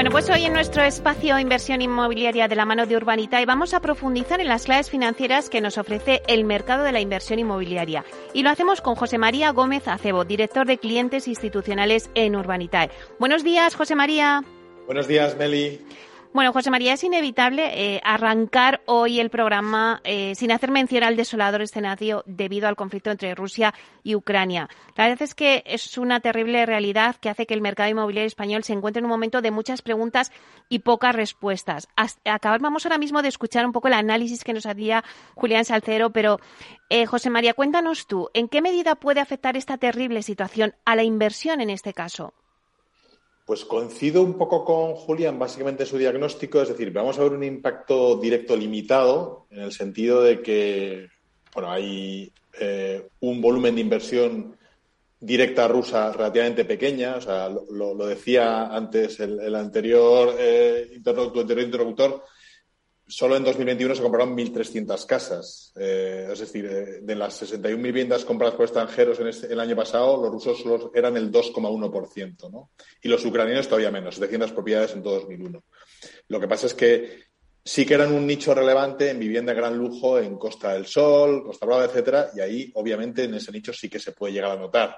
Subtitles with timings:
[0.00, 3.80] Bueno, pues hoy en nuestro espacio Inversión Inmobiliaria de la mano de Urbanitae vamos a
[3.80, 8.06] profundizar en las claves financieras que nos ofrece el mercado de la inversión inmobiliaria.
[8.32, 12.88] Y lo hacemos con José María Gómez Acebo, director de clientes institucionales en Urbanitae.
[13.18, 14.42] Buenos días, José María.
[14.86, 15.82] Buenos días, Meli.
[16.32, 21.16] Bueno, José María, es inevitable eh, arrancar hoy el programa eh, sin hacer mención al
[21.16, 24.68] desolador escenario debido al conflicto entre Rusia y Ucrania.
[24.96, 28.62] La verdad es que es una terrible realidad que hace que el mercado inmobiliario español
[28.62, 30.30] se encuentre en un momento de muchas preguntas
[30.68, 31.88] y pocas respuestas.
[32.24, 35.02] acabamos ahora mismo de escuchar un poco el análisis que nos hacía
[35.34, 36.38] Julián Salcero, pero
[36.90, 41.02] eh, José María, cuéntanos tú, ¿en qué medida puede afectar esta terrible situación a la
[41.02, 42.34] inversión en este caso?
[43.50, 47.42] Pues coincido un poco con Julián, básicamente su diagnóstico, es decir, vamos a ver un
[47.42, 51.08] impacto directo limitado en el sentido de que,
[51.52, 54.56] bueno, hay eh, un volumen de inversión
[55.18, 62.22] directa rusa relativamente pequeña, o sea, lo, decía antes el, anterior, eh, interlocutor, interlocutor,
[63.10, 65.72] solo en 2021 se compraron 1.300 casas.
[65.76, 69.74] Eh, es decir, eh, de las 61.000 viviendas compradas por extranjeros en este, el año
[69.74, 72.70] pasado, los rusos solo eran el 2,1%, ¿no?
[73.02, 75.62] Y los ucranianos todavía menos, 700 propiedades en todo 2001.
[76.28, 77.24] Lo que pasa es que
[77.64, 81.42] sí que eran un nicho relevante en vivienda de gran lujo en Costa del Sol,
[81.44, 84.56] Costa Brava, etcétera, y ahí, obviamente, en ese nicho sí que se puede llegar a
[84.56, 84.96] notar.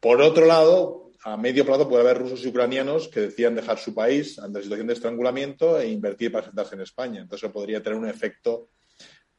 [0.00, 3.94] Por otro lado, a medio plazo puede haber rusos y ucranianos que decían dejar su
[3.94, 7.22] país ante la situación de estrangulamiento e invertir para sentarse en España.
[7.22, 8.68] Entonces, podría tener un efecto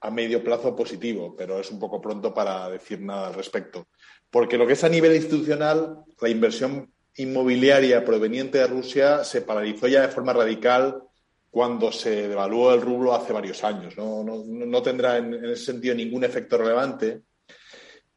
[0.01, 3.87] a medio plazo positivo, pero es un poco pronto para decir nada al respecto.
[4.31, 9.87] Porque lo que es a nivel institucional, la inversión inmobiliaria proveniente de Rusia se paralizó
[9.87, 11.03] ya de forma radical
[11.51, 13.95] cuando se devaluó el rublo hace varios años.
[13.95, 17.21] No, no, tendrá en, ese sentido ningún efecto relevante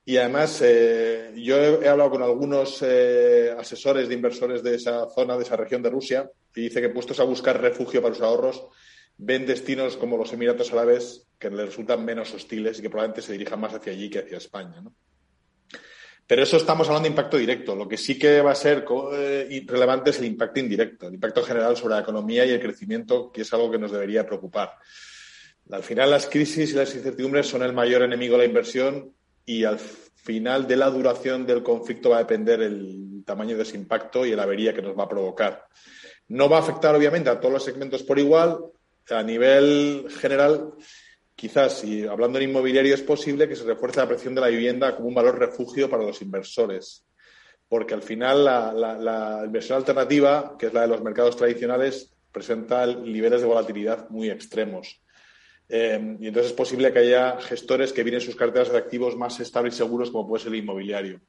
[0.09, 5.37] y además, eh, yo he, hablado con algunos eh, asesores de inversores de esa zona,
[5.37, 8.69] de esa región de Rusia, y dice que puestos a buscar refugio para sus ahorros,
[9.19, 13.33] ven destinos como los Emiratos Árabes que les resultan menos hostiles y que probablemente se
[13.33, 14.83] dirijan más hacia allí que hacia España.
[16.27, 17.77] Pero eso estamos hablando de impacto directo.
[17.77, 21.43] Lo que sí que va a ser eh, relevante es el impacto indirecto, el impacto
[21.43, 24.73] general sobre la economía y el crecimiento, que es algo que nos debería preocupar.
[25.71, 29.18] Al final, las crisis y las incertidumbres son el mayor enemigo de la inversión
[29.49, 33.79] y al final de la duración del conflicto va a depender el tamaño de ese
[33.79, 35.65] impacto y la avería que nos va a provocar.
[36.29, 38.59] No va a afectar, obviamente, a todos los segmentos por igual.
[39.09, 40.75] A nivel general,
[41.35, 44.95] quizás, y hablando en inmobiliario, es posible que se refuerce la presión de la vivienda
[44.95, 47.07] como un valor refugio para los inversores.
[47.71, 52.85] Porque al final la, la inversión alternativa, que es la de los mercados tradicionales, presenta
[52.85, 55.01] niveles de volatilidad muy extremos.
[55.69, 59.39] Eh, y entonces es posible que haya gestores que vienen sus carteras de activos más
[59.41, 61.21] estables y seguros, como puede ser el inmobiliario.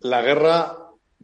[0.00, 0.76] La guerra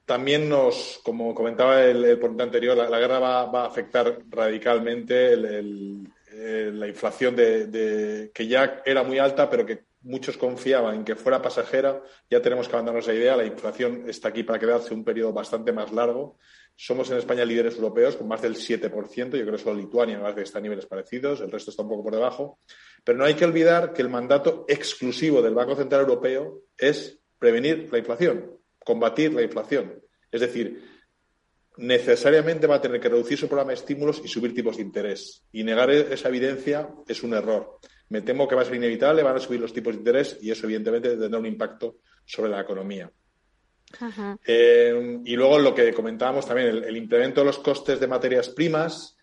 [0.04, 7.34] también nos, como comentaba el, ponente anterior, la, guerra va, a afectar radicalmente la inflación
[7.34, 12.00] de, que ya era muy alta, pero que muchos confiaban en que fuera pasajera.
[12.30, 13.36] Ya tenemos que abandonar esa idea.
[13.36, 16.38] La inflación está aquí para quedarse un periodo bastante más largo
[16.76, 18.90] somos en España líderes europeos con más del 7%.
[18.90, 22.04] Yo creo que solo Lituania que está a niveles parecidos, el resto está un poco
[22.04, 22.60] por debajo.
[23.02, 27.88] Pero no hay que olvidar que el mandato exclusivo del Banco Central Europeo es prevenir
[27.90, 30.02] la inflación, combatir la inflación.
[30.30, 30.82] Es decir,
[31.78, 35.44] necesariamente va a tener que reducir su programa de estímulos y subir tipos de interés.
[35.52, 37.78] Y negar esa evidencia es un error.
[38.10, 40.50] Me temo que va a ser inevitable, van a subir los tipos de interés y
[40.50, 43.10] eso evidentemente tendrá un impacto sobre la economía.
[44.46, 49.16] Eh, y luego lo que comentábamos también, el, incremento de los costes de materias primas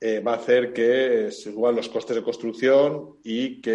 [0.00, 3.70] eh, va a hacer que se suban los costes de construcción y que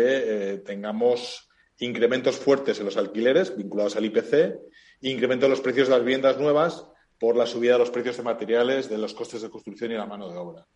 [0.53, 4.59] eh, tengamos incrementos fuertes en los alquileres vinculados al IPC,
[5.01, 6.85] incremento de los precios de las viviendas nuevas
[7.19, 10.05] por la subida de los precios de materiales, de los costes de construcción y la
[10.05, 10.67] mano de obra.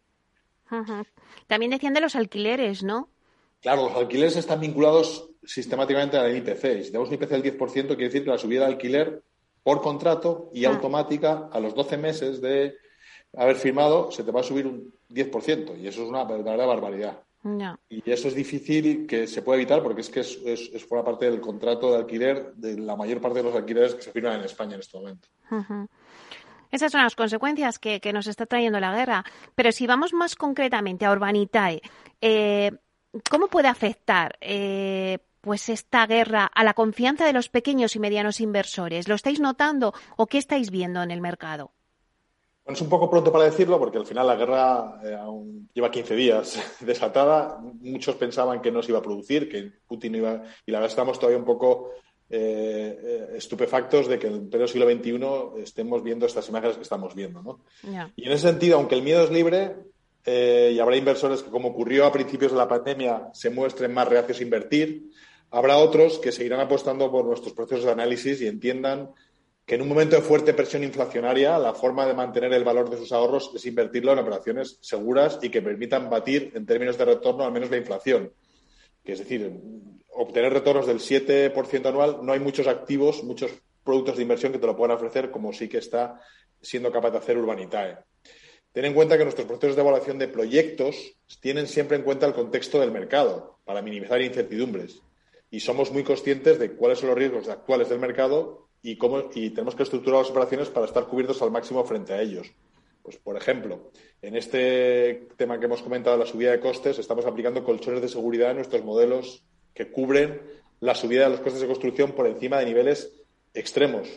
[1.47, 3.09] También decían de los alquileres, ¿no?
[3.61, 6.83] Claro, los alquileres están vinculados sistemáticamente al IPC.
[6.83, 9.23] Si tenemos un IPC del 10%, quiere decir que la subida de alquiler
[9.67, 10.69] por contrato y ah.
[10.69, 12.77] automática a los 12 meses de
[13.35, 17.19] haber firmado se te va a subir un 10% y eso es una verdadera barbaridad.
[17.89, 21.29] Y eso es difícil que se pueda evitar porque es que es, es, fuera parte
[21.29, 24.45] del contrato de alquiler de la mayor parte de los alquileres que se firman en
[24.45, 25.27] España en este momento.
[26.71, 29.25] Esas son las consecuencias que, nos está trayendo la guerra.
[29.53, 31.81] Pero si vamos más concretamente a Urbanitae,
[32.21, 32.71] eh,
[33.29, 38.41] ¿cómo puede afectar eh, pues esta guerra a la confianza de los pequeños y medianos
[38.41, 39.07] inversores?
[39.07, 41.71] ¿Lo estáis notando o qué estáis viendo en el mercado?
[42.65, 45.89] Bueno, es un poco pronto para decirlo porque al final la guerra eh, aún lleva
[45.89, 47.59] 15 días desatada.
[47.79, 50.43] Muchos pensaban que no se iba a producir, que Putin iba.
[50.65, 51.91] Y la verdad estamos todavía un poco
[52.29, 57.15] eh, eh, estupefactos de que en el siglo XXI estemos viendo estas imágenes que estamos
[57.15, 57.41] viendo.
[57.41, 57.61] ¿no?
[58.17, 59.77] Y en ese sentido, aunque el miedo es libre,
[60.25, 64.41] y habrá inversores que, como ocurrió a principios de la pandemia, se muestren más reacios
[64.41, 65.09] a invertir,
[65.51, 69.11] habrá otros que seguirán apostando por nuestros procesos de análisis y entiendan
[69.65, 72.97] que en un momento de fuerte presión inflacionaria la forma de mantener el valor de
[72.97, 77.43] sus ahorros es invertirlo en operaciones seguras y que permitan batir en términos de retorno
[77.43, 78.31] al menos la inflación.
[79.03, 79.51] Que es decir,
[80.13, 83.51] obtener retornos del 7% anual, no hay muchos activos, muchos
[83.83, 86.19] productos de inversión que te lo puedan ofrecer como sí que está
[86.61, 87.97] siendo capaz de hacer Urbanitae.
[88.71, 92.33] Ten en cuenta que nuestros procesos de evaluación de proyectos tienen siempre en cuenta el
[92.33, 95.01] contexto del mercado para minimizar incertidumbres
[95.49, 99.49] y somos muy conscientes de cuáles son los riesgos actuales del mercado y, cómo, y
[99.51, 102.51] tenemos que estructurar las operaciones para estar cubiertos al máximo frente a ellos.
[103.01, 103.91] Pues, por ejemplo,
[104.21, 108.51] en este tema que hemos comentado, la subida de costes, estamos aplicando colchones de seguridad
[108.51, 110.41] en nuestros modelos que cubren
[110.81, 113.13] la subida de los costes de construcción por encima de niveles
[113.53, 114.09] extremos,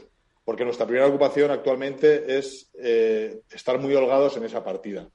[0.44, 5.08] porque nuestra primera ocupación actualmente es eh, estar muy holgados en esa partida.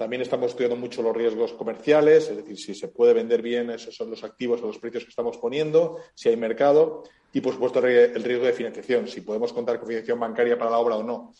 [0.00, 3.94] También estamos estudiando mucho los riesgos comerciales, es decir, si se puede vender bien, esos
[3.94, 7.02] son los activos o los precios que estamos poniendo, si hay mercado
[7.34, 10.78] y, por supuesto, el riesgo de financiación, si podemos contar con financiación bancaria para la
[10.78, 11.34] obra o no.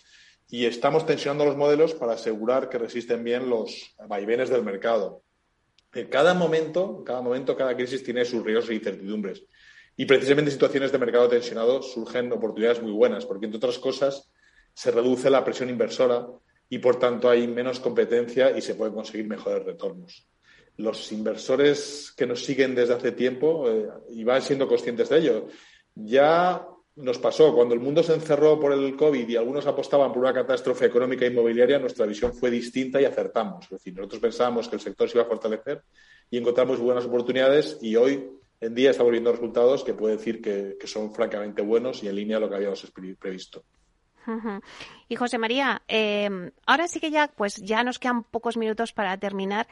[0.51, 5.23] Y estamos tensionando los modelos para asegurar que resisten bien los vaivenes del mercado.
[5.95, 9.43] En cada momento, cada momento, cada crisis tiene sus riesgos e incertidumbres.
[9.97, 14.31] Y precisamente en situaciones de mercado tensionado surgen oportunidades muy buenas, porque entre otras cosas
[14.75, 16.27] se reduce la presión inversora
[16.71, 20.27] y por tanto hay menos competencia y se pueden conseguir mejores retornos
[20.81, 25.49] los inversores que nos siguen desde hace tiempo eh, y van siendo conscientes de ello.
[25.95, 30.23] Ya nos pasó, cuando el mundo se encerró por el COVID y algunos apostaban por
[30.23, 33.65] una catástrofe económica e inmobiliaria, nuestra visión fue distinta y acertamos.
[33.65, 35.83] Es decir, nosotros pensábamos que el sector se iba a fortalecer
[36.31, 38.29] y encontramos buenas oportunidades y hoy
[38.61, 42.37] en día estamos viendo resultados que puede decir que, son francamente buenos y en línea
[42.37, 43.65] a lo que habíamos previsto.
[45.09, 49.17] Y José María, eh, ahora sí que ya, pues ya nos quedan pocos minutos para
[49.17, 49.67] terminar,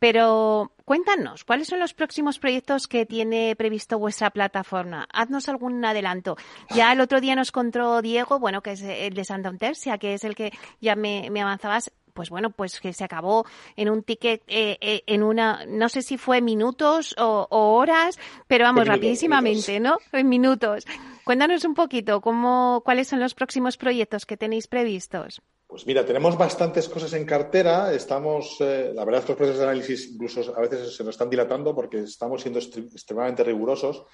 [0.00, 5.06] pero cuéntanos, ¿cuáles son los próximos proyectos que tiene previsto vuestra plataforma?
[5.12, 6.38] Haznos algún adelanto.
[6.70, 10.14] Ya el otro día nos contó Diego, bueno, que es el de Santa Tercia, que
[10.14, 13.44] es el que ya me, avanzabas, pues bueno, pues que se acabó
[13.76, 18.64] en un ticket, eh, eh, en una, no sé si fue minutos o, horas, pero
[18.64, 19.98] vamos, rapidísimamente, ¿no?
[20.12, 20.86] En minutos.
[21.30, 25.40] Cuéntanos un poquito cómo, cuáles son los próximos proyectos que tenéis previstos.
[25.68, 27.94] Pues mira, tenemos bastantes cosas en cartera.
[27.94, 31.14] Estamos, eh, la verdad es que los procesos de análisis incluso a veces se nos
[31.14, 34.06] están dilatando porque estamos siendo extremadamente rigurosos,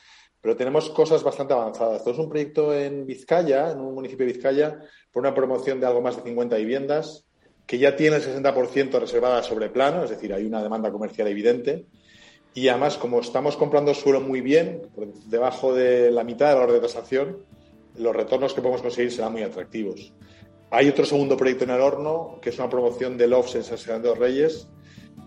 [0.42, 2.00] pero tenemos cosas bastante avanzadas.
[2.00, 4.78] Esto es un proyecto en Vizcaya, en un municipio de Vizcaya,
[5.10, 7.24] por una promoción de algo más de 50 viviendas,
[7.66, 11.86] que ya tiene el 60% reservada sobre plano, es decir, hay una demanda comercial evidente.
[12.56, 14.80] Y además, como estamos comprando suelo muy bien,
[15.26, 17.44] debajo de la mitad del valor de tasación,
[17.96, 20.14] los retornos que podemos conseguir serán muy atractivos.
[20.70, 23.76] Hay otro segundo proyecto en el horno, que es una promoción de Loves en San
[23.76, 24.68] Sebastián de los Reyes.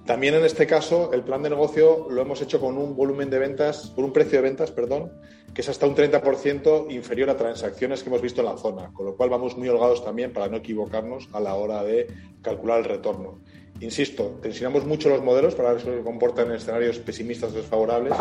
[0.08, 3.38] También en este caso, el plan de negocio lo hemos hecho con un volumen de
[3.38, 5.12] ventas, con un precio de ventas, perdón,
[5.54, 9.06] que es hasta un 30% inferior a transacciones que hemos visto en la zona, con
[9.06, 12.07] lo cual vamos muy holgados también para no equivocarnos a la hora de
[12.42, 13.40] calcular el retorno.
[13.81, 18.14] Insisto, tensionamos mucho los modelos para ver si se comportan en escenarios pesimistas o desfavorables,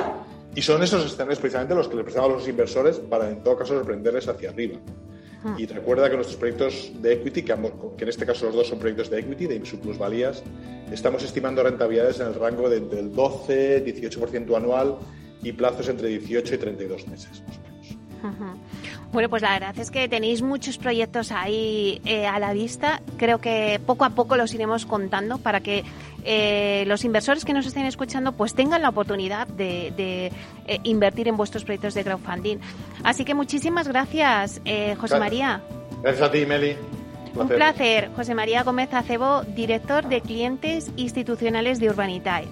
[0.55, 3.57] y son esos escenarios precisamente los que les presentamos a los inversores para, en todo
[3.57, 4.79] caso, sorprenderles hacia arriba.
[5.57, 9.09] Y recuerda que nuestros proyectos de equity, que, en este caso los dos son proyectos
[9.09, 10.43] de equity, de plusvalías,
[10.93, 14.99] estamos estimando rentabilidades en el rango de entre el 12-18% anual
[15.43, 17.43] y plazos entre 18 y 32 meses.
[19.13, 23.01] Bueno, pues la verdad es que tenéis muchos proyectos ahí eh, a la vista.
[23.17, 25.85] Creo que poco a poco los iremos contando para que
[26.25, 29.93] eh, los inversores que nos estén escuchando pues tengan la oportunidad de,
[30.67, 32.59] eh, invertir en vuestros proyectos de crowdfunding.
[33.03, 34.61] Así que muchísimas gracias,
[34.99, 35.63] José María.
[36.03, 36.77] Gracias a ti, Meli.
[37.35, 38.11] Un placer.
[38.17, 42.47] José María Gómez Acebo, director de clientes institucionales de Urbanitae.